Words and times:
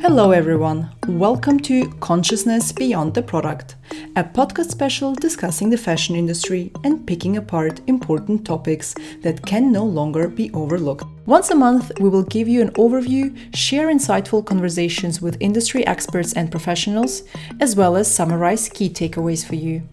Hello, 0.00 0.30
everyone. 0.32 0.90
Welcome 1.06 1.60
to 1.60 1.88
Consciousness 2.00 2.72
Beyond 2.72 3.14
the 3.14 3.22
Product, 3.22 3.76
a 4.16 4.24
podcast 4.24 4.70
special 4.70 5.14
discussing 5.14 5.70
the 5.70 5.78
fashion 5.78 6.16
industry 6.16 6.72
and 6.84 7.06
picking 7.06 7.36
apart 7.36 7.80
important 7.86 8.46
topics 8.46 8.94
that 9.22 9.44
can 9.46 9.72
no 9.72 9.84
longer 9.84 10.28
be 10.28 10.50
overlooked. 10.52 11.04
Once 11.26 11.50
a 11.50 11.54
month, 11.54 11.92
we 12.00 12.08
will 12.08 12.24
give 12.24 12.48
you 12.48 12.60
an 12.60 12.72
overview, 12.72 13.36
share 13.54 13.88
insightful 13.88 14.44
conversations 14.44 15.22
with 15.22 15.36
industry 15.40 15.86
experts 15.86 16.32
and 16.32 16.50
professionals, 16.50 17.22
as 17.60 17.76
well 17.76 17.96
as 17.96 18.12
summarize 18.12 18.68
key 18.68 18.90
takeaways 18.90 19.46
for 19.46 19.54
you. 19.54 19.88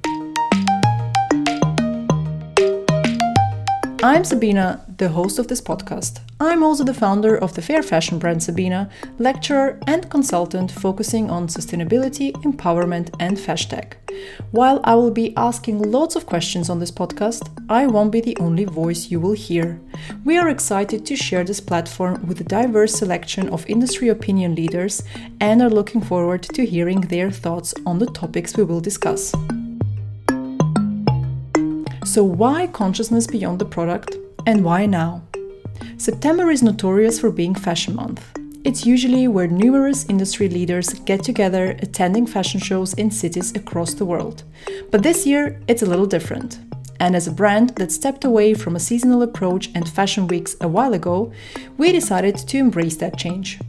I'm 4.06 4.24
Sabina, 4.24 4.86
the 4.98 5.10
host 5.10 5.40
of 5.40 5.48
this 5.48 5.62
podcast. 5.62 6.20
I'm 6.40 6.62
also 6.62 6.84
the 6.84 6.94
founder 6.94 7.36
of 7.36 7.56
the 7.56 7.62
fair 7.64 7.82
fashion 7.82 8.20
brand 8.20 8.44
Sabina, 8.44 8.88
lecturer 9.18 9.80
and 9.88 10.08
consultant 10.12 10.70
focusing 10.72 11.32
on 11.32 11.48
sustainability, 11.48 12.32
empowerment, 12.44 13.10
and 13.20 13.36
fashtech. 13.36 13.94
While 14.52 14.80
I 14.84 14.94
will 14.94 15.10
be 15.10 15.36
asking 15.36 15.92
lots 15.92 16.16
of 16.16 16.28
questions 16.28 16.70
on 16.70 16.80
this 16.80 16.92
podcast, 16.92 17.50
I 17.68 17.88
won't 17.88 18.12
be 18.12 18.22
the 18.22 18.38
only 18.38 18.66
voice 18.66 19.10
you 19.10 19.20
will 19.20 19.34
hear. 19.34 19.82
We 20.24 20.38
are 20.38 20.50
excited 20.50 21.04
to 21.08 21.16
share 21.16 21.44
this 21.44 21.60
platform 21.60 22.28
with 22.28 22.40
a 22.42 22.44
diverse 22.44 22.94
selection 22.94 23.50
of 23.50 23.66
industry 23.68 24.10
opinion 24.10 24.54
leaders 24.54 25.02
and 25.42 25.64
are 25.64 25.70
looking 25.72 26.02
forward 26.02 26.44
to 26.44 26.64
hearing 26.64 27.02
their 27.02 27.32
thoughts 27.32 27.74
on 27.88 27.98
the 27.98 28.06
topics 28.06 28.56
we 28.56 28.66
will 28.66 28.82
discuss. 28.82 29.34
So, 32.06 32.24
why 32.24 32.68
consciousness 32.68 33.26
beyond 33.26 33.58
the 33.58 33.66
product 33.66 34.16
and 34.46 34.64
why 34.64 34.86
now? 34.86 35.24
September 35.98 36.52
is 36.52 36.62
notorious 36.62 37.20
for 37.20 37.32
being 37.32 37.56
Fashion 37.56 37.96
Month. 37.96 38.24
It's 38.64 38.86
usually 38.86 39.28
where 39.28 39.48
numerous 39.48 40.06
industry 40.08 40.48
leaders 40.48 40.94
get 41.06 41.24
together 41.24 41.76
attending 41.80 42.28
fashion 42.28 42.60
shows 42.60 42.94
in 42.94 43.10
cities 43.10 43.56
across 43.56 43.96
the 43.96 44.06
world. 44.06 44.44
But 44.92 45.02
this 45.02 45.26
year, 45.26 45.60
it's 45.68 45.82
a 45.82 45.88
little 45.88 46.06
different. 46.06 46.60
And 47.00 47.16
as 47.16 47.28
a 47.28 47.32
brand 47.32 47.70
that 47.78 47.92
stepped 47.92 48.24
away 48.24 48.54
from 48.54 48.76
a 48.76 48.80
seasonal 48.80 49.24
approach 49.24 49.72
and 49.74 49.90
fashion 49.90 50.28
weeks 50.28 50.56
a 50.62 50.68
while 50.68 50.94
ago, 50.94 51.34
we 51.78 51.92
decided 51.92 52.38
to 52.38 52.58
embrace 52.60 52.98
that 52.98 53.18
change. 53.18 53.60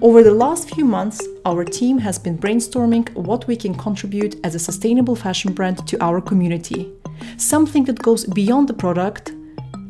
Over 0.00 0.22
the 0.22 0.34
last 0.34 0.72
few 0.72 0.84
months, 0.84 1.20
our 1.44 1.64
team 1.64 1.98
has 1.98 2.20
been 2.20 2.38
brainstorming 2.38 3.12
what 3.14 3.48
we 3.48 3.56
can 3.56 3.74
contribute 3.74 4.36
as 4.44 4.54
a 4.54 4.60
sustainable 4.60 5.16
fashion 5.16 5.52
brand 5.52 5.86
to 5.88 6.00
our 6.00 6.20
community 6.20 6.92
something 7.36 7.84
that 7.84 7.98
goes 7.98 8.24
beyond 8.24 8.68
the 8.68 8.74
product 8.74 9.32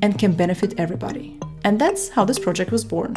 and 0.02 0.18
can 0.18 0.32
benefit 0.32 0.78
everybody. 0.78 1.38
And 1.64 1.78
that's 1.80 2.08
how 2.08 2.24
this 2.24 2.38
project 2.38 2.70
was 2.70 2.84
born. 2.84 3.16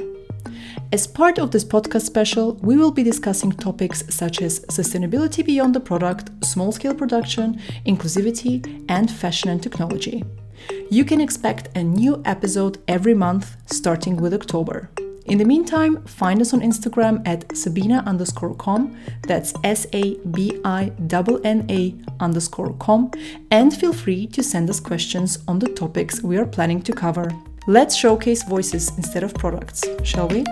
As 0.92 1.08
part 1.08 1.40
of 1.40 1.52
this 1.52 1.66
podcast 1.66 2.04
special, 2.04 2.54
we 2.62 2.78
will 2.78 2.92
be 2.92 3.04
discussing 3.04 3.52
topics 3.52 4.04
such 4.10 4.42
as 4.42 4.60
sustainability 4.68 5.44
beyond 5.44 5.74
the 5.74 5.80
product, 5.80 6.30
small 6.46 6.72
scale 6.72 6.94
production, 6.94 7.60
inclusivity, 7.86 8.86
and 8.90 9.10
fashion 9.10 9.50
and 9.50 9.62
technology. 9.62 10.24
You 10.90 11.04
can 11.04 11.20
expect 11.20 11.76
a 11.76 11.84
new 11.84 12.22
episode 12.26 12.78
every 12.88 13.14
month 13.14 13.58
starting 13.66 14.18
with 14.18 14.34
October. 14.34 14.90
In 15.26 15.38
the 15.38 15.46
meantime, 15.46 16.04
find 16.04 16.42
us 16.42 16.54
on 16.54 16.60
Instagram 16.60 17.26
at 17.26 17.56
Sabina 17.56 18.04
underscore 18.06 18.56
com, 18.56 18.98
that's 19.26 19.54
S 19.64 19.88
A 19.94 20.16
B 20.32 20.60
I 20.66 20.92
N 21.46 21.66
A 21.70 21.96
underscore 22.20 22.74
com, 22.74 23.10
and 23.50 23.74
feel 23.74 23.94
free 23.94 24.28
to 24.28 24.44
send 24.44 24.70
us 24.70 24.82
questions 24.82 25.40
on 25.48 25.60
the 25.60 25.70
topics 25.70 26.22
we 26.22 26.38
are 26.38 26.46
planning 26.46 26.82
to 26.82 26.92
cover. 26.92 27.32
Let's 27.68 27.96
showcase 27.96 28.44
voices 28.44 28.92
instead 28.98 29.24
of 29.24 29.34
products, 29.34 29.84
shall 30.04 30.28
we? 30.28 30.44